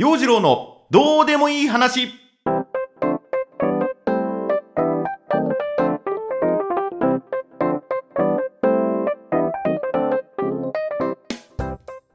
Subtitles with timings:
[0.00, 2.08] 陽次郎のどうでもいい話。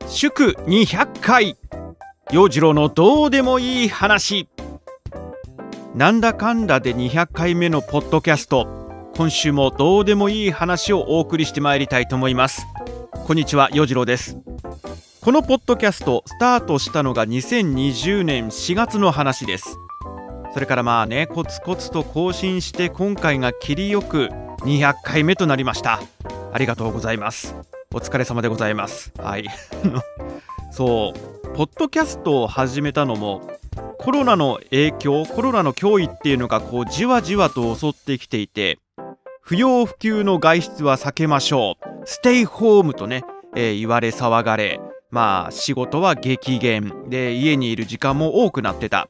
[0.08, 1.58] 祝200回。
[2.32, 4.50] 陽次郎のどうでもいい話。
[5.94, 9.12] なんだかんだで200回目のポッドキャスト。
[9.16, 12.66] 今週もどうでもいい話をお送りしてまいりたいと思います。
[13.28, 14.40] こんにちは陽次郎です。
[15.26, 19.80] このポッドキャストスタートしたのが2020年4月の話です。
[20.54, 24.30] それからまあねコツコツと更新して今回が切りよく
[24.60, 26.00] 200回目となりました。
[26.54, 27.56] ありがとうございます。
[27.92, 29.14] お疲れ様でございます。
[29.18, 29.48] はい。
[30.72, 33.42] そうポッドキャストを始めたのも
[33.98, 38.78] コロナの影響コロナの脅威っていうのがこうじわじわと襲ってきていて
[39.42, 41.86] 不要不急の外出は避けましょう。
[42.06, 43.24] ステイホームとね、
[43.56, 44.80] えー、言われ騒がれ
[45.12, 47.10] まあ仕事は激減。
[47.10, 49.10] で家にいる時間も多くなってた。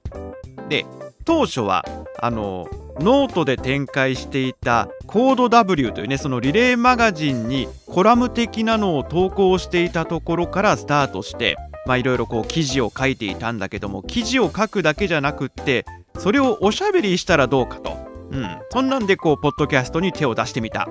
[0.70, 0.86] で
[1.26, 1.86] 当初は
[2.20, 2.68] あの
[3.00, 15.86] ノートで展開していたコード W というねそのリレーマガジンにコラム的なのを投稿していたところからスタートしてまあいろいろこう記事を書いていたんだけども記事を書くだけじゃなくって
[16.18, 17.98] それをおしゃべりしたらどうかと、
[18.32, 20.88] うん、そんなんでこうポッドキャストに手を出してみた。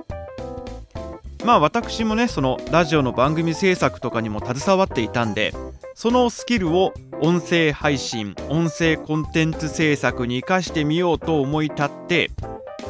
[1.45, 5.53] まあ私もねそのラジオの番組制作とかにも携わっていたんで
[5.95, 12.31] そのスキルを音声配信音声コンテンツ制作に生かしてみようと思い立って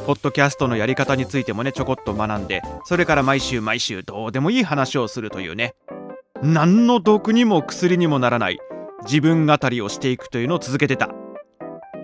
[0.05, 5.75] ポッドキャストのやり方についてもねちょこっと学んでそれから毎週毎週どうでもいい話をするというね。
[6.41, 8.59] 何の毒にも薬にもならない
[9.03, 11.09] 自分語りをしていくというのを続けてた。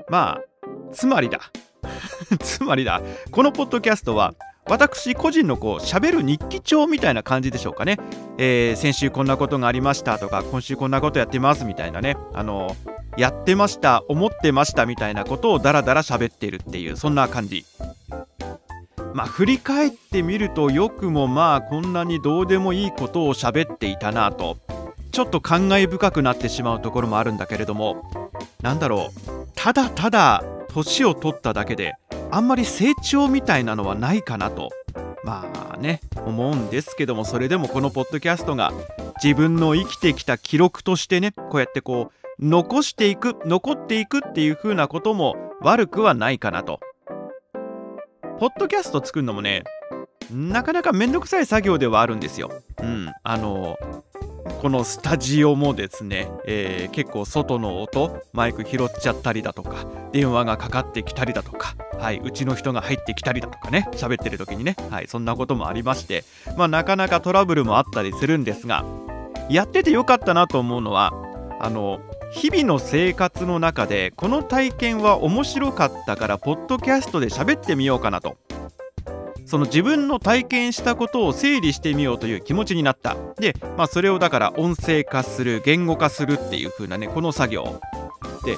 [0.09, 0.41] まあ
[0.91, 1.39] つまりだ。
[2.39, 3.01] つまりだ。
[3.29, 4.33] このポッドキャストは
[4.67, 7.97] 私個人のこう喋る日記帳みたいな感じでしょうかね、
[8.37, 12.17] えー、先週こんなことがありましたとか今週こんなことやってますみたいなね。
[12.33, 12.75] あの
[13.17, 17.65] やってました思ってましたみたいなことをダラダラ喋ってるっていうそんな感じ。
[19.13, 24.57] まあ振り返ってみるとよくもまあこんなにどうでもいいことを喋っていたなと
[25.11, 28.09] ちょっと感慨深くなってしまうところもあるんだけれども
[28.61, 29.31] なんだろう。
[29.55, 31.95] ただただ年を取っただけで
[32.31, 34.69] あんまり成長みたいなのはないかなと。
[35.23, 38.73] まあね思うんですけどもそれでもこのポッドキャストが
[39.23, 46.79] 自分の生きてきた記録としてねこうやってこう残していく残っていくっていう風なことも悪くはないかなと。
[48.39, 49.63] ポッドキャスト作るのもね
[50.31, 52.49] なかなかめんどくさい作業ではあるんですよ。
[52.81, 53.77] うんあの
[54.61, 66.23] このスタジオもですね、えー、結構外の音マイク拾っちゃったりだとか電話がかかってきたりだとかはい、うちの人が入ってきたりだとかね喋ってる時にね、はい、そんなこともありまして、
[66.57, 68.83] まあ、なかなかトラブルもあったりするんですが
[69.51, 71.13] やっててよかったなと思うのは
[71.59, 72.01] あの
[72.31, 78.37] 日々の生活の中でこの体験は面白かったからポッドキャストで喋ってみようかなと
[79.51, 83.17] その自分の体験したことを整理してみようという気持ちになった。
[83.37, 87.81] で、まあ、それをだから音声化する言語化するっていう風なねこの作業。
[88.45, 88.55] で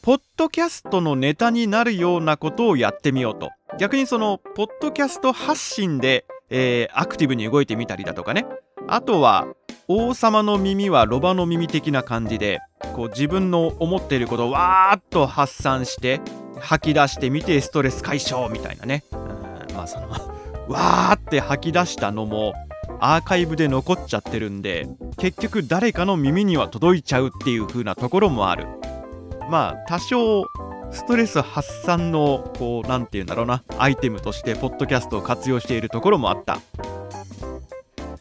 [0.00, 3.50] ポッドキャストのネタになるようなことをやってみようと。
[3.78, 8.46] 逆にそのポッドキャスト発信で、えー、アクティブに動いてみたりだとかね。
[8.88, 9.46] あとは
[9.86, 12.60] 王様の耳はロバの耳的な感じで
[12.94, 16.22] こう自分の思っていることをわーっと発散して
[16.58, 19.04] 吐き出してみてストレス解消みたいなね。
[19.82, 20.08] んまあその
[20.68, 22.54] わーって吐き出したのも
[23.00, 24.88] アーカイブで残っちゃってるんで
[25.18, 28.66] 結局誰かの耳には届いちゃうっていう風なところもある。
[29.50, 30.44] まあ多少
[30.92, 36.60] ストレス発散のこう何て言うんだろうなアイテムとしてポッドキャストを活用しているところもあった。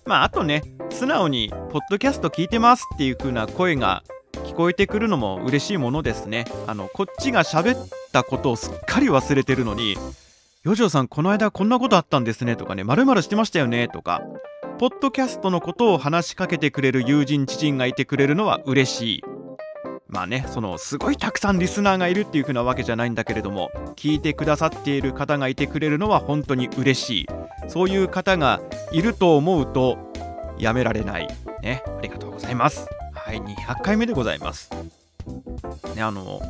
[0.05, 4.03] まああとね素直に「ポッドキャスト聞いてます」っていう風な声が
[4.45, 6.45] 聞こえてくるのも嬉しいものですね。
[6.67, 9.95] あのこっちが喋ったことをすっかり忘れてるのに
[10.63, 14.21] 「余剰さんこの間こんなことあったんですね」とかね「まるしてましたよね」とか。
[14.77, 19.23] ポッドキャストのことを話しかけてくれる友人知人がいてくれるのは嬉しい。
[20.07, 27.27] まあねそのすごいたくさんリスナーがいるっていう風なわけじゃないんだけれども聞いてくださっている方がいてくれるのは本当に嬉しい。
[27.67, 28.59] そういう方が
[28.91, 29.99] いると思うと
[30.57, 31.27] やめられない。
[31.61, 32.87] ねありがとうございます。
[33.13, 34.71] はい200回目でございます
[35.95, 36.41] ねあの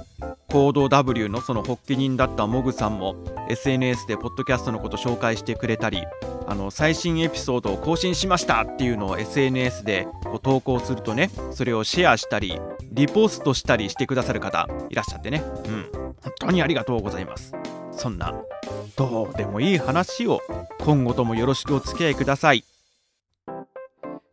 [0.49, 3.15] コード W のその発起人だったモグさんも
[3.49, 6.03] SNS でポッドキャストのこと紹介してくれたり
[6.47, 12.59] あの最新エピソードを更新しましたっていうのを SNS でこう投稿するとねそれをシェアしたり
[12.91, 15.43] リポストしたりしてくださる方いらっしゃってね。
[15.65, 15.89] うん。
[16.21, 17.53] 本当にありがとうございます。
[17.91, 18.33] そんな
[18.95, 20.41] どうでもいい話を
[20.79, 22.63] 今後ともよろしくお付き合いください。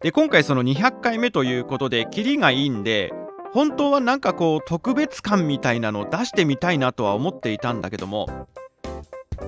[0.01, 3.13] で今回その200回目ということでキリがいいんで
[3.53, 8.47] 本当はなんかこう特別感みたいなのを出してみたいなとは思っていたんだけども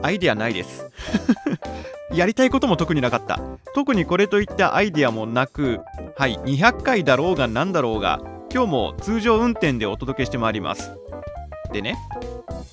[0.02, 0.90] アイデアないです。
[2.12, 3.38] やりたいことも特になかった。
[3.74, 5.80] 特にこれといったアイデアもなく
[6.16, 8.20] はい200回だろうが何だろうが
[8.52, 10.96] 今日も通常運転でお届けしてまいります。
[11.72, 11.96] でね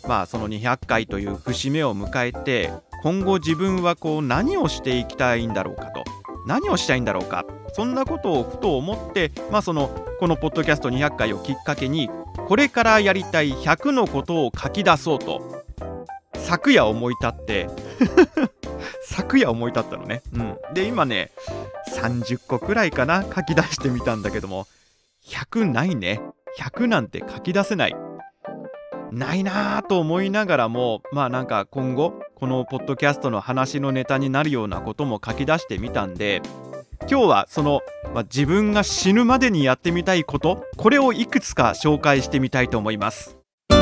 [0.07, 2.71] まあその200回という節目を迎えて
[3.03, 6.03] 今後自分はこう何をしていきたいんだろうかと
[6.47, 12.09] 何をしたいんだろうかそんなことをふと思ってまあそのこのポッドキャスト200回をきっかけに
[12.47, 15.65] これからやりたい100のことを書き出そうと
[16.33, 17.67] 昨夜思い立って
[19.03, 20.21] 昨夜思い立ったのね。
[20.33, 20.57] うん。
[20.73, 21.31] で、今ね、
[21.95, 24.67] 30個くらいかな、書き出してみたんだけども、
[25.25, 26.21] 100ないね。
[26.59, 27.95] 100なんて書き出せない。
[29.11, 36.41] ないなぁと思いながらも、まあなんか今後、このポッドキャストの話のネタになるようなことも書き出してみたんで、
[37.09, 37.81] 今日はその、
[38.13, 43.37] まあ、自分が死ぬまでにやってみたいこと、これをいくつか紹介してみたいと思います。
[43.69, 43.77] 陽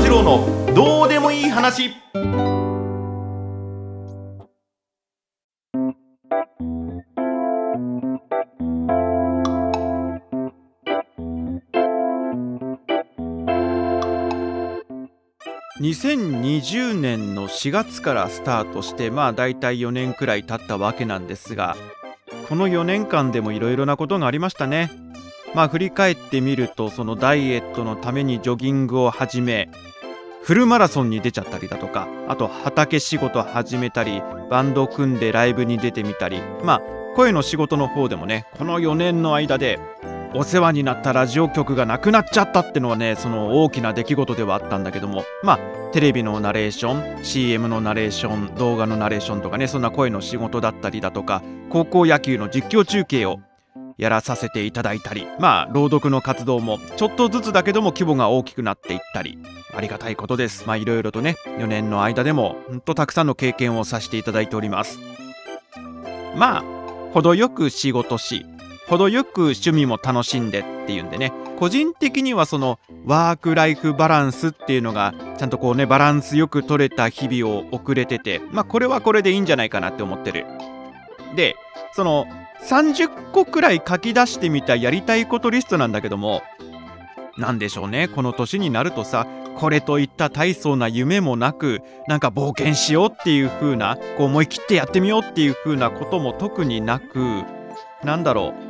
[0.00, 1.90] 次郎のどうでもいい話。
[15.86, 21.76] 2020年の4月からスタートしてまあ大体4年くらい経ったわけなんですが
[22.48, 24.90] この4年間でもいろいろなことがありましたね。
[25.54, 29.70] まあ振り返ってみるとそのダイエットのためにジョギングを始め
[30.42, 36.82] フルマラソンに出ちゃったりだとかあと畑仕事始めたりバンド組んでライブに出てみたりまあ
[37.14, 39.78] 声の仕事の方でもねこの4年の間で
[40.34, 45.24] お世話になったラジオ局がなくなっちゃったってのはねその大きな出来事ではあったんだけども。
[45.42, 53.40] まあテレビのナレーション CM のナレーション動画のナレーションとかねそんな声の仕事だったりだとか高校野球の実況中継を
[53.96, 59.38] やらさせていただいたりまあ朗読の活動もちょっとずつだけども規模が大きくなっていったり
[59.74, 60.64] ありがたいことです。
[60.66, 64.98] まあいろいろとね4年の間でもほんとたくさんの経験をさせていただいております。
[66.36, 66.64] まあ
[67.14, 68.44] 程よく仕事し
[68.88, 71.32] 程よく趣味も楽しんでっていうんでね。
[71.58, 80.44] 個人的にはそのワークライフバランスっていうのがちゃんとこうねバランスよく取れた日々を送れててまあこれはこれでいいんじゃないかなって思ってる。
[81.34, 81.56] で
[81.94, 82.26] その
[82.62, 86.42] 30個くらい書き出してみたやりたいことリストなんだけども
[87.38, 97.42] 何でしょうねこの年になるとさこれといった大層な夢もなくなんか冒険しようっていう風なこう思い切ってやってみようっていう風なことも特になく
[98.04, 98.65] なんだろう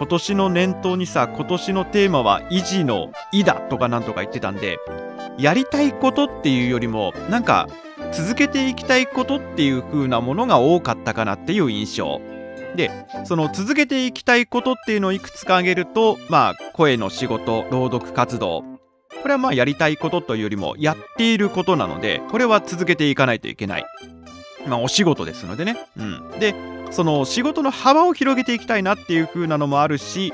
[0.00, 4.78] 今年の念頭にさ今年のテーマは維持の「い」だとかなんとか言ってたんで
[5.36, 7.68] やりたいことっていうよりもなんか
[8.10, 12.22] 続けていきたいことっていう風なものが多かったかなっていう印象。
[12.76, 12.90] で
[13.26, 18.64] その続けていきたいことっていうのをいくつか挙げるとまあ声の仕事朗読活動。
[19.20, 23.84] これはまあやりたいことというよりもやっていることなのでこれは続けていかないといけない。
[24.66, 25.76] まあお仕事ですのでね。
[25.98, 26.30] うん。
[26.40, 26.54] で
[26.90, 30.32] その仕事の幅を広げていきたいなっていう風なのもあるし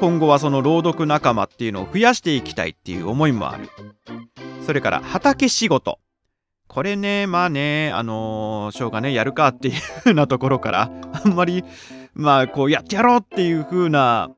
[0.00, 3.68] 今後はその朗読仲間っていうのを増やしていきたいっていう思いもある。
[4.66, 5.98] それから畑仕事。
[6.66, 11.64] これねまあねあのー、しょうがねやるかっていう風なところからあんまり
[12.14, 14.30] まあこうやってやろうっていう風な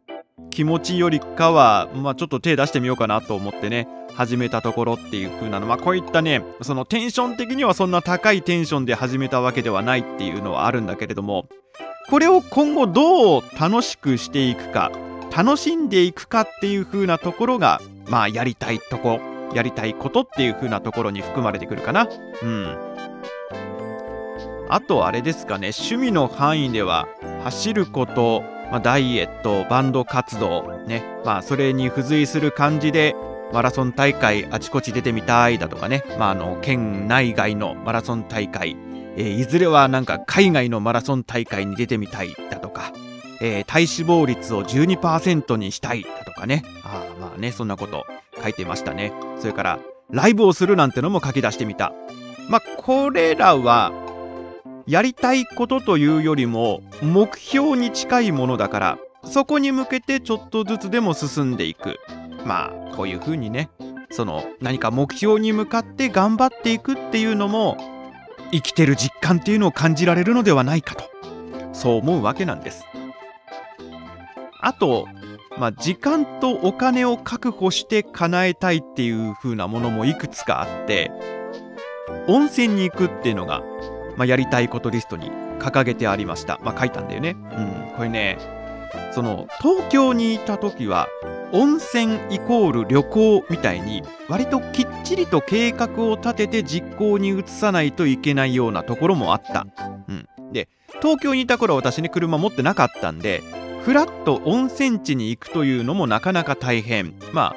[0.55, 5.67] 気持ちよりかはまあちょっと手出してみようかなと思ってね始めたところっていう風なの。
[5.67, 11.49] まあこういったねそのテンション的にはそんな高いテンションで始めたわけではないっていうのはあるんだけれども
[12.09, 14.93] これを今後どう楽しくしていくか
[15.37, 19.19] 楽しんでいくかっていう風なところがまあやりたいとこ
[19.55, 22.09] やりたいことっていう風なところに含まれてくるかな。
[22.43, 22.77] うん。
[24.69, 27.09] あとあれですかね趣味の範囲では
[27.43, 28.43] 走ること
[28.75, 31.05] まあ、ダイエットバンド活動ね。
[31.25, 33.15] まあそれに付随する感じで
[33.53, 38.77] マラソン大会あちこち出てみたいだとかね、まあ、あの県内外のマラソン大会、
[39.17, 42.93] えー、いずれはなんか海外のマラソン大会に出てみたいだとか、
[43.41, 46.65] えー、体脂肪率を12%にしたいだとかね。
[46.83, 48.05] あまあねそんなこと
[48.43, 49.13] 書いてましたね。
[49.39, 49.79] それから
[50.11, 51.93] ライブをするなんてのも書き出してみた。
[52.49, 53.93] まあこれらは
[54.87, 61.99] やりたいことというよりも目標に近いものだからそこに向けてちょっとずつでも進んでいく
[62.45, 63.71] まあこういうふうにね
[64.11, 67.77] その何か目標に向かって頑張っていくっていうのも
[68.53, 71.05] 生きてる実感っていうのを感じられるのではないかと
[71.73, 72.85] そう思うわけなんです。
[74.61, 75.07] あと、
[75.59, 81.11] まあ、時間とお金を確保して叶えたいっていう風なものもいくつかあって
[82.27, 83.63] 温泉に行くっていうのが、
[84.17, 86.61] まあ、やりたいことリストに掲げてありました。
[86.63, 87.37] まあ、書いたんだよね。
[87.57, 88.39] うん、これね
[89.13, 91.09] その東京にいた時は
[91.53, 99.67] 温泉イコール旅行みたいに割ときっちりと計画を立てて実行に移さないといけないようなところもあった。
[100.09, 100.69] うん、で
[101.01, 103.43] 東京にいた頃私ね車持ってなかったんで
[103.83, 107.55] ふらっと温泉地に行くというのもなかなか大変ま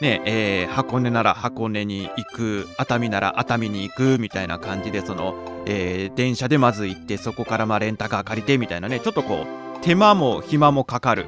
[0.00, 5.34] ねえー、箱根なら箱根に行く熱海なら熱海に行くみたいな感じでその、
[5.66, 11.26] えー、電車でまず行ってそこからまレンタカー借りてみたいなねちょっとこう手間も暇もかかる。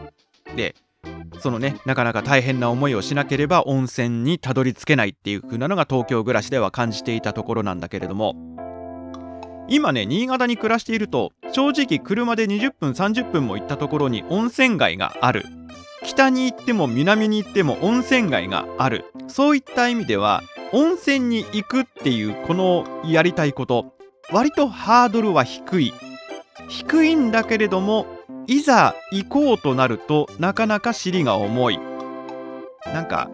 [0.56, 0.74] で
[1.40, 8.34] そのねなかなか大変な思いをしなければ温泉にたどり着けないっていう風なのが東京暮らしでは感じていたところなんだけれども。
[9.68, 15.44] 今ね新潟に暮らしていると正直車で20分30分も行ったところに温泉街がある。
[16.04, 19.04] 北に行っても南に行っても温泉街がある。
[19.28, 20.42] そういった意味では
[20.72, 23.94] 温泉に行くっていうこのやりたいこと
[24.32, 25.94] 割とハードルは低い。
[26.68, 28.06] 低いんだけれども
[28.46, 31.78] いざ行こうとなるとなかなか尻が重い。
[32.86, 33.30] なんか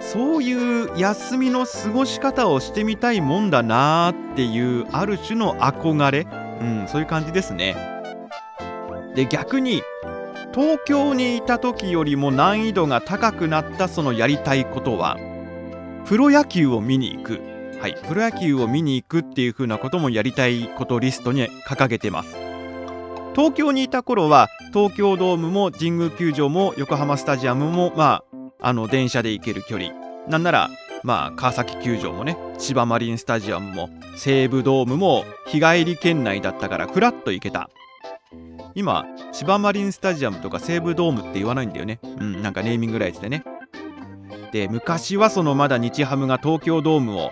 [0.00, 6.26] そういう休みの過ごし方をしてみたいもんだなーっていうある種の憧れ、
[6.60, 7.74] うん、そういう感じですね。
[9.14, 9.82] で逆に
[10.56, 15.18] 東京にいた時よりも難易度が高くなったそのやりたいことは
[16.06, 17.40] プロ野球を見に行く。
[17.78, 17.96] はい。
[18.08, 22.34] プロ野球を見に行くっていう風なこともやりたいことリストに掲げてます。
[23.34, 28.22] 東京にいた頃は東京ドームも神宮球場も横浜スタジアムもま
[28.60, 29.92] ああの電車で行ける距離。
[30.26, 30.70] なんなら
[31.02, 37.68] まあ川崎球場もね千葉マリンスタジアムも西武ドームも日帰り圏内だったからふらっと行けた。
[38.76, 41.98] 今千葉マリンスタジアムとか西武ドームって言わないんだよね。
[42.02, 43.42] うんなんかネーミングライツでね。
[44.52, 47.30] で昔はそのまだ日ハムが東京ドームを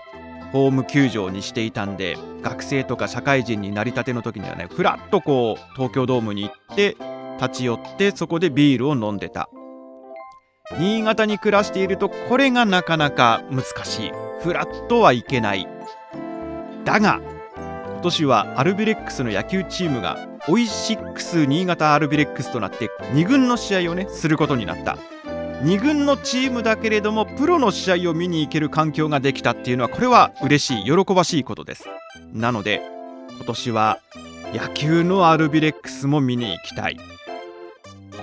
[0.53, 6.97] ホーム球場にしていたんで学生とか社会人になりたての時にはねふらっとこう東京ドームに行って
[7.39, 9.51] 立ち寄ってそこでビールを飲んでた。
[10.79, 14.13] 新潟に暮らしているとこれがなかなか難しい。
[14.41, 15.69] フラットはいけない。
[16.87, 17.21] だが
[17.57, 24.99] 今年はアルビレックスの野球チームがオイシックス新潟アルビレックスとなって2軍の試合をねすることになった。
[25.63, 31.87] 2軍のチームだけれどもプロの試合を見に行ける環境ができたっていうのはこれは嬉しい喜ばしいことです。
[32.35, 32.83] なので
[33.37, 33.99] 今年は
[34.53, 36.99] 野球のアルビレックスも見に行きたい。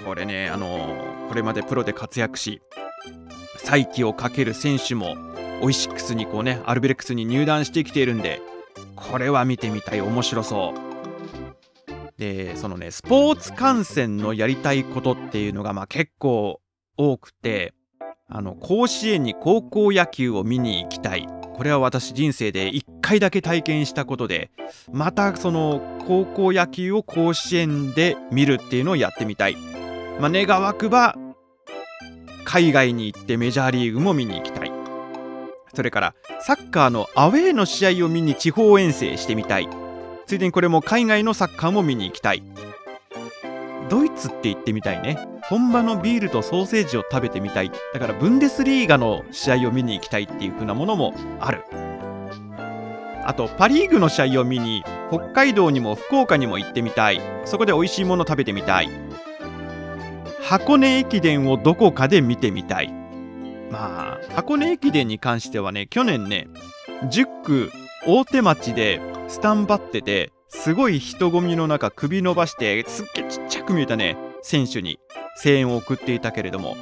[0.05, 0.95] これねあの
[1.29, 2.61] これまでプロで活躍し
[3.57, 5.15] 再起をかける選手も
[5.61, 8.41] オイシックスにこうねアルビレックスに入団してきているんで
[8.95, 10.90] これは見てみたい面白そう。
[12.21, 16.61] でそのねスポーツ観戦のやりたいことっていうのがまあ結構
[16.95, 17.73] 多くて
[18.29, 21.27] あの甲子園に高校野球を見に行きたい。
[21.55, 24.51] これは私人生で1回だけ体験したことで
[24.91, 29.57] またその高校野球を甲子園で見るっていうのをやってみたい、
[30.19, 31.15] まあ、願わくば
[32.45, 34.71] 海外に行ってメジャーリーグも見に行きたい。
[35.75, 39.90] それからサッカーのアウェーの試合を見に地方遠征してみたい。
[40.31, 42.41] ついでにこれも海外のサッカーも見に行きたい。
[43.89, 45.19] ドイツって言ってみたいね。
[45.49, 47.71] 本場のビールとソーセージを食べてみたい。
[47.93, 51.65] だからブンデスリーガの試合を見に行きたいっていう風なものもある。
[53.25, 57.19] あとパ・リーグの試合を見に北海道にも福岡にも行ってみたい。
[57.43, 58.89] そこで美味しいもの食べてみたい。
[60.41, 62.93] 箱根駅伝をどこかで見てみたい。
[63.69, 66.47] まあ箱根駅伝に関してはね去年ね
[67.03, 67.71] 10区
[68.07, 74.99] 大手町でスタンバっててすごい人混みの中首伸ばしてすっげえちっちゃく見えたね選手に
[75.41, 76.75] 声援を送っていたけれども。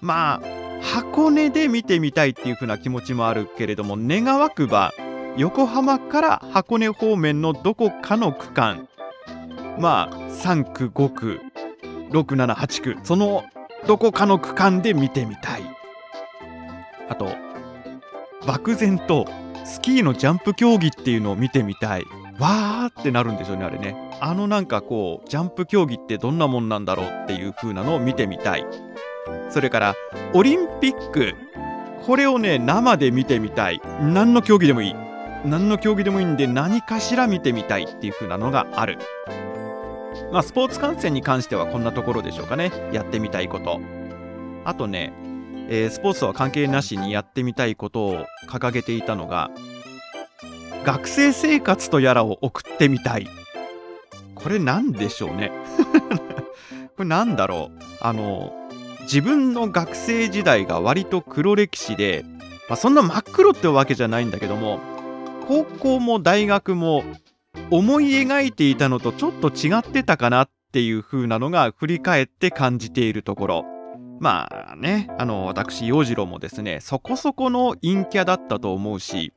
[0.00, 4.94] まあ箱根で見てみたいっていう風な気持ちもあるけれども願わくば
[5.36, 8.88] 横浜から箱根方面のどこかの区間。
[9.78, 11.40] まあ3区5区
[12.10, 13.44] 678区その
[13.86, 15.62] どこかの区間で見てみたい。
[17.08, 17.28] あと
[18.46, 19.26] 漠然と
[19.70, 22.04] スキーのジャンプ競技っていうのを見てみたい。
[22.40, 23.94] わーってなるんでしょうねあれね。
[24.20, 28.66] あのなんかこうジャンプ競技ってどんなもんなんだろうっていう風なのを見てみたい。
[29.48, 29.94] それから
[30.34, 31.34] オリンピック。
[32.04, 33.80] これをね生で見てみたい。
[34.00, 34.94] 何の競技でもいい。
[35.44, 38.98] 何の競技でもいいんで何かしら見てみたいっていう風なのがある。
[40.32, 42.72] まあスポーツ観戦に関してはこんなところでしょうかね。
[42.92, 43.80] やってみたいこと。
[44.64, 45.12] あとね
[45.72, 49.50] えー、スポーツとは関係なしにやってみたいことを掲げていたのが
[50.84, 53.28] 学生生活とやらを送ってみたい。
[54.34, 55.52] これ何でしょうね。
[56.96, 57.82] これ何だろう。
[58.00, 58.52] あの
[59.02, 62.24] 自分の学生時代が割と黒歴史で、
[62.68, 64.80] まあ、そんな真っ黒ってわけじゃないんだけども
[65.46, 67.04] 高校も大学も
[67.70, 73.79] 思い描いていたのとちょっと違ってたかなっていう風なのが振り返って感じているところ。
[74.20, 79.32] まあねあの私洋次郎もですねそこそこの陰キャだったと思うし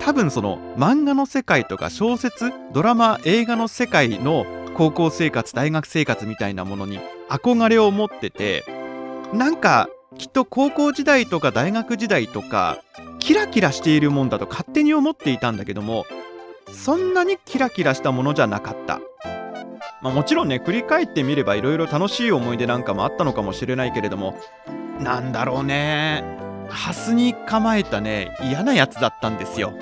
[0.00, 6.98] 多分その漫画の世界とか小説ドラマ映画の世界の高校生活大学生活みたいなものに
[7.28, 8.64] 憧れを持ってて
[9.34, 12.78] なんかきっと高校時代とか大学時代とか
[13.18, 16.06] キラキラしているもんだと勝手に思っていたんだけども
[16.72, 19.00] そんなにキラキラしたものじゃなかった。
[20.00, 24.38] まあ、もちろんね振り返ってみればいろいろ楽しい思い出なんかもあったのかもしれないけれども
[25.00, 26.22] なんだろうね
[26.68, 29.72] ハスに構えたね嫌なやつだったんですよ。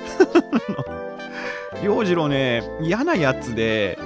[1.83, 3.99] 洋次郎ね嫌なやつで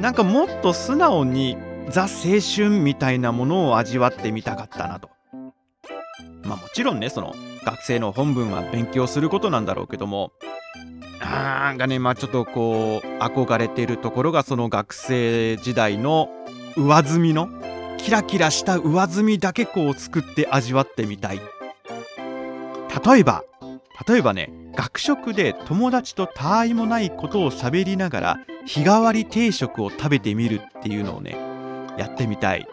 [0.00, 1.56] なんかもっと素直に
[1.88, 2.08] ザ青
[2.40, 5.08] 春みたいなものを味わってみたかったなと。
[6.44, 10.32] まあもちろんねその学生の本分は勉強することなんだろうけども
[11.20, 16.28] なんかねまあちょっとこう憧れてるところがその学生時代の
[16.76, 17.48] 上積みの
[17.98, 21.40] キラキラした上積みだけこう作って味わってみたい。
[23.04, 23.44] 例えば
[24.06, 31.36] 例えばね学食で友達と他愛もないことを喋りながら日替わり定食を食べてみるっていうのをね
[31.98, 32.66] やってみたい。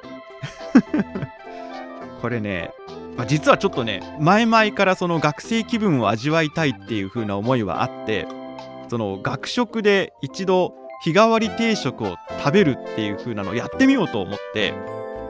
[2.22, 2.72] これね
[3.18, 8.28] まあ、実はちょっとね前々からその学生気分を味わいたいっていう風な思いはあって
[8.90, 14.74] その学食で一度日替わり定食を食べるっていう風なのをやってみようと思って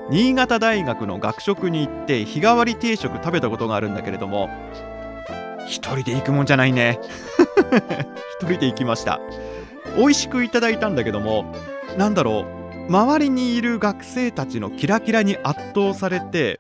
[0.10, 4.50] 新潟大学の学食に行って日替わり定食食べたことがあるんだけれども
[5.68, 7.00] 一人で行くもんじゃないね。
[8.40, 9.20] 一人で行きました。
[9.98, 11.46] 美味しくいただいたんだけども
[11.98, 12.46] なんだろ
[12.88, 16.60] う周りにいる学生たちのキラキラに圧倒されて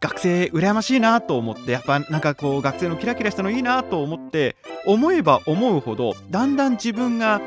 [0.00, 7.40] 学生羨ましいなと思ってやっぱなんかこう学生のキラキラしたのいいなと思って思えば思うほどだんだん自分が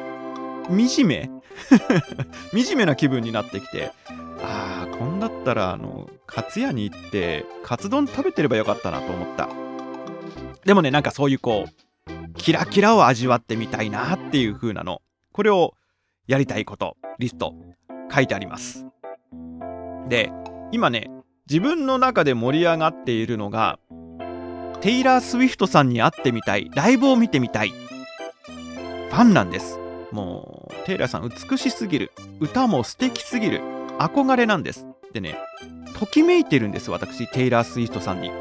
[0.67, 1.29] 惨め
[2.51, 3.91] 惨めな気分になってきて
[4.43, 9.50] ああこんだったらあのカツ屋に行ってカツ丼食べてればよかったなと思った。
[10.65, 15.01] でもねなんかそういうこうキラキラを味わってみたいなっていう風なの。
[15.31, 15.74] これを
[16.27, 17.53] やりたいことリスト
[18.14, 18.85] 書いてあります。
[20.07, 20.31] で
[20.72, 21.09] 今ね
[21.50, 23.80] 自分の中で盛り上がっているのが
[24.80, 29.77] テイラー・スウィフトさんに会ってみたいライブを見てみたいファンなんです。
[30.12, 33.62] もうテイラーさん美しすぎる歌も素敵すぎる
[34.00, 34.88] 憧れなんです。
[35.14, 35.38] でね
[36.00, 38.32] ときめいてるんです私テイラー・スウィフトさんに。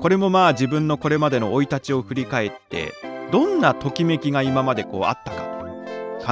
[0.00, 2.92] これもまあ自分のこれまでの生い立ちを振り返って
[3.32, 5.42] どんなときめきが今までこうあったか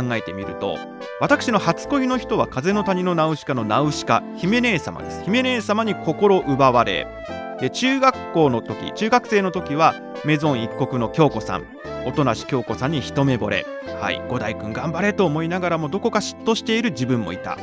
[0.02, 0.78] 考えてみると
[1.18, 5.24] 私の初恋の人は風の谷のナウシカのナウシカ姫姉様です。
[5.24, 7.06] 姫姉様に心奪われ
[7.58, 9.94] で中学校の時中学生の時は
[10.26, 11.64] メゾン一国の京子さん
[12.04, 13.64] 音無京子さんに一目惚れ
[13.98, 17.56] はい五代君頑張れと思いながらもどこか嫉妬している自分もいた。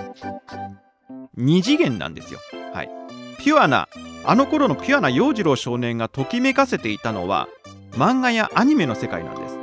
[1.36, 2.40] 二次元なんですよ。
[2.74, 2.90] はい。
[3.38, 3.88] ピュアな
[4.26, 7.48] あの頃のピュアな洋次郎少年がときめかせていたのは
[7.92, 9.60] 漫画やアニメの世界なんです。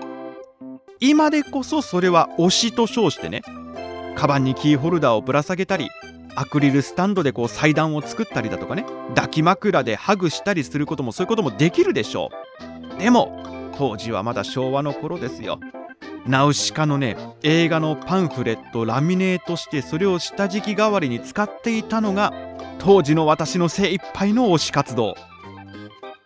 [1.01, 3.43] 今でこそそれは推しと称してね
[4.21, 5.89] カバンにキーホルダーをぶら下げたり
[6.35, 8.85] アクリルスタンドでこう祭壇を作ったりだとかね。
[9.15, 12.29] 抱き枕でハグしたりすることもそういうこともできるでしょ
[12.97, 12.99] う。
[12.99, 15.59] でも当時はまだ昭和の頃ですよ。
[16.27, 22.35] ナウシカのね映画のパンフレットラミネートしてそれを下敷き代わりに使っていたのが
[22.79, 25.15] 当時の私の精一杯の推し活動。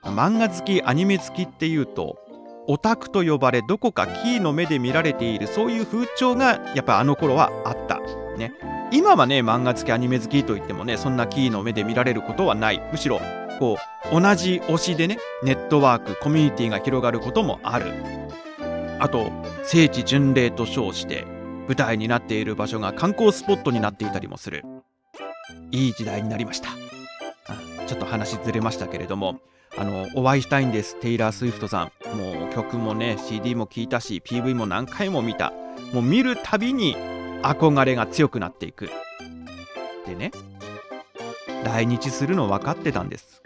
[0.02, 2.18] 漫画好きアニメ好きっていうと
[2.66, 8.00] オタクと呼ばれどこかキーの目で見られているそういう風潮がやっぱあの頃はあった。
[8.38, 8.52] ね、
[8.90, 12.82] 今はね漫画好きアニメ好きといってもねそんなキーの目で見られることはない。
[12.90, 13.20] むしろ
[13.60, 13.76] こ
[14.12, 17.92] う同じ推しでねネットワークコミュニティが広がることもある。
[18.98, 19.30] あと
[19.62, 21.26] 聖地巡礼と称して
[21.68, 24.64] 舞台になっている場所が観光スポットになっていたりもする。
[25.70, 26.70] いい時代になりました。
[27.86, 29.40] ちょっと話ずれましたけれども。
[29.76, 32.16] あのお会いしたいんですテイラー・スウィフトさん。
[32.16, 35.52] もう曲もね CD も聴いたし PV も何回も見た。
[35.92, 36.96] もう見るたびに
[37.42, 38.88] 憧れが強くなっていく。
[40.06, 40.32] でね
[41.64, 43.42] 来日するの分かってたんです。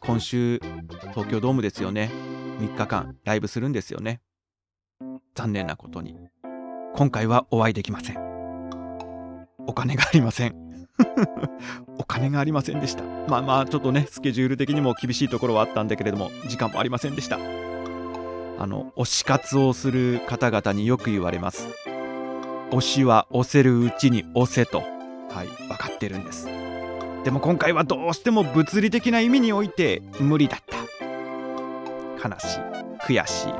[0.00, 0.60] 今週
[1.10, 2.10] 東京ドームですよね。
[2.60, 4.20] 3日間ライブするんですよね。
[5.34, 6.16] 残念なことに。
[6.94, 8.16] 今回はお会いできません。
[9.66, 10.73] お金がありません。
[11.98, 13.04] お金がありませんでした。
[13.28, 17.38] まあまあちょっとねスケジュール的にも厳しいところはあったんだけれども時間もありませんでした。
[18.56, 21.68] あの推し活をする方々によく言われます。
[22.70, 24.82] 推しは押せるうちに押せと。
[25.30, 26.48] はい分かってるんです。
[27.24, 32.28] でも今回はどうしても物理的な意味において無理だった。
[32.28, 32.58] 悲しい
[33.06, 33.52] 悔しい。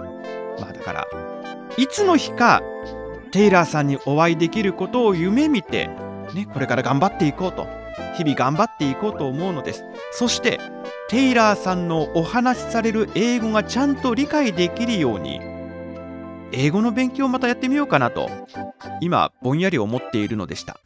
[0.61, 1.07] まあだから
[1.77, 2.63] いつの日か
[3.33, 5.91] テイラーさんにお会いできることを夢見て
[6.35, 7.67] ね、これから頑張っていこうと。
[8.17, 9.85] 日々頑張っていこうと思うのです。
[10.13, 10.61] そして
[11.09, 15.41] テイラーさんのお話しされる英語がちゃんと理解できるように
[16.53, 18.31] 英語の勉強をまたやってみようかなと
[19.01, 20.79] 今ぼんやり思っているのでした。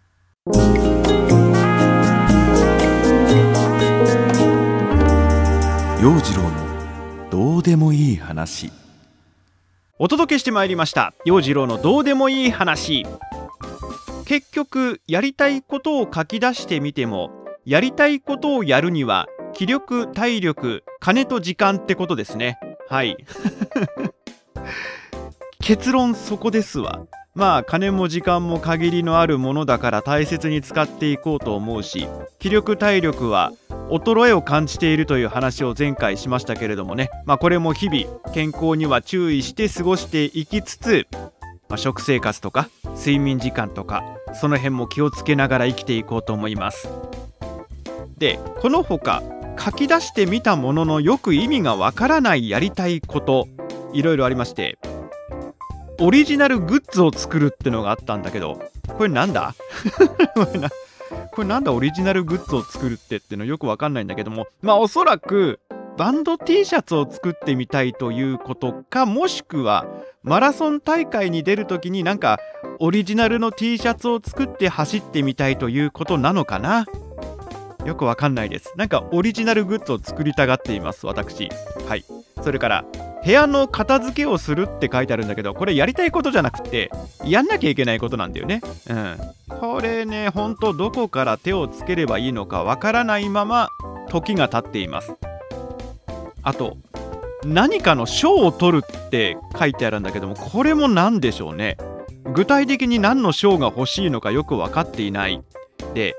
[6.03, 8.73] 陽次郎のどうでもいい話。
[9.99, 11.13] お届けしてまいりました。
[11.25, 13.05] 陽次郎のどうでもいい話
[14.29, 17.31] 結局やりたいことを書き出してみても
[17.65, 22.59] やりたいことをやるには気力体力金と時間ってことですね。
[22.91, 23.17] はい。
[25.61, 27.07] 結論そこですわ。
[27.35, 32.07] まあ金も時間も限りのあるものだから大切に使っていこうと思うし
[32.39, 33.53] 気力体力は
[33.89, 37.09] 衰えを感じているという話を前回しましたけれどもね。
[37.25, 41.07] まあこれも日々健康には注意して過ごしていきつつ、
[41.71, 46.89] まあ、食生活とか睡眠時間とかその辺も気をつけながら生きていこうと思います。
[48.19, 49.23] でこのほか
[49.59, 53.47] 書き出してみたもののよく意味がわからないやりたいこと
[53.93, 54.79] いろいろありまして
[56.01, 58.61] オリジナルグッズを作るってのがあったんだけど
[58.97, 59.55] これなんだ？
[61.33, 61.73] これなんだ？
[61.73, 65.61] オリジナルグッズを作るってってのよくわかんないんだけどもまあおそらく
[65.97, 69.87] バンド T シャツを作ってみたいということかもしくは
[70.23, 72.39] マラソン大会に出るときになんか
[72.81, 76.87] オリジナルの T シャツを作って走ってみたいということなのかな？
[77.85, 78.73] よくわかんないです。
[78.77, 81.49] なんかオリジナルグッズを作りたがっています私。
[81.89, 82.05] はい。
[82.43, 82.85] それから
[83.25, 86.91] 部屋の片付けをするって書いてあるんだけどこれやりたいことじゃなくて
[87.25, 88.61] やんなきゃいけないことなんだよね。
[88.91, 89.17] うん。
[89.61, 93.69] これねほんとどこから手をつければいいのかわからないまま
[94.09, 95.15] 時が経っています。
[96.43, 96.77] あと
[97.45, 101.77] 何かの賞を取るって書いてあるんだけどもこれも何でしょうね。
[102.35, 105.43] 具体的に何の賞が欲しいのかよく分かっていない。
[105.95, 106.15] で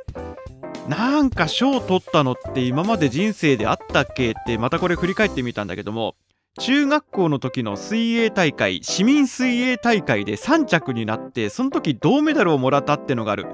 [0.87, 4.31] なんか賞を取ったのって今まで人生であったっけ？
[4.31, 6.15] ってまたこれ振り返ってみたんだけども
[6.59, 13.45] 中学校の時の水泳大会市民水泳大会で3着になってその時銅メダルをもらったってのがある。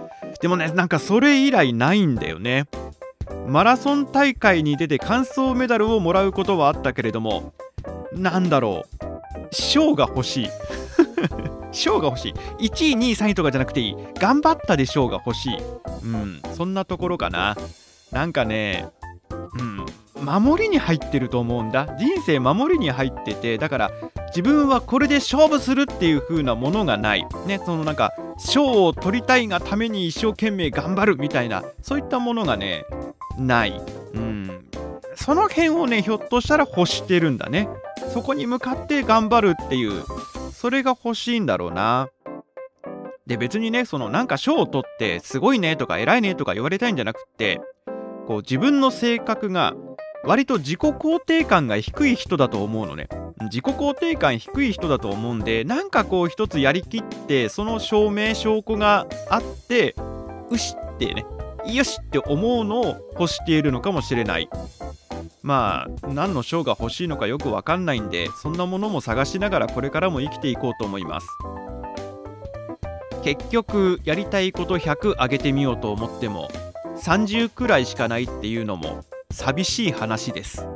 [0.41, 2.67] でもねなんかそれ以来ないんだよね。
[3.48, 7.54] マラソン大会に出て完走メダルをもらうことはあったけれども
[8.14, 9.06] なんだろう。
[9.52, 10.50] 賞が欲しい。
[11.72, 12.34] 賞が欲しい。
[12.68, 13.96] 1位2位3位とかじゃなくていい。
[14.16, 15.58] 頑張ったで賞が欲しい。
[16.04, 17.58] うんそんなところかな。
[18.12, 18.88] なんかね
[19.58, 19.86] うん
[20.24, 21.88] 守りに入ってると思うんだ。
[22.00, 23.92] 人生守りに入っててだから
[24.28, 27.26] 自分はこれで勝負するっていう風なものがない。
[27.46, 32.86] ねそのなんか賞を取りたいがために一生懸命頑張るみたいなそういったものがね
[33.38, 33.82] ない。
[34.13, 34.65] うん。
[35.15, 37.69] その辺をねひょっとしたら欲してるんだね。
[38.13, 40.04] そこに向かって頑張るっていう
[40.52, 42.10] それが欲しいんだろうな。
[43.26, 47.60] で別にねそのなんか賞を取ってすごいねとか偉いねとか言われたいんじゃなくって
[48.28, 49.74] こう自分の性格が
[50.24, 53.08] 割と自己肯定感が低い人だと思うのね。
[53.41, 59.95] 自己肯定感低い人だと思うんでなんかこう一つやりきってその証明証拠があって
[60.50, 61.26] うしってね
[61.65, 62.86] よしって思うのを
[63.19, 64.50] 欲しているのかもしれない。
[65.41, 71.28] まあ何の賞が欲しいのかよくわかんないんでそんなものも探しながらこれからも生きていこうと思います。
[73.24, 76.48] 結局やりたいこと100上げてみようと思っても
[76.98, 80.67] 30くらいしかないっていうのも寂しい話です。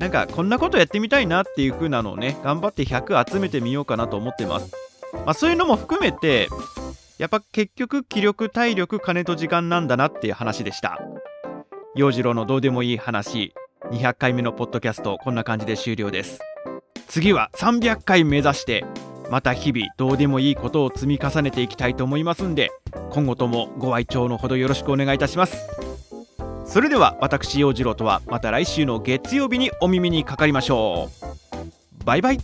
[0.00, 4.72] なんかこんなことやってみたいなっていう風なのをね頑張って100集めてみようかなと思ってます。
[5.12, 6.48] まあそういうのも含めて
[7.18, 10.98] やっぱ結局気力体力金と時間なんだなっていう話でした。
[11.94, 13.52] 陽次郎のどうでもいい話
[13.90, 16.40] 200回目のポッドキャストこんな感じで終了です。
[17.06, 18.86] 次は300回目指して
[19.30, 22.70] また日々どうでもいいことを積み重ねていきたいと思いますんで
[23.10, 25.79] 今後ともご愛聴のほどよろしくお願いいたします。
[26.70, 31.10] それでは私陽次郎とはまた来週の月曜日にお耳にかかりましょ
[32.00, 32.04] う。
[32.04, 32.38] バイバイ。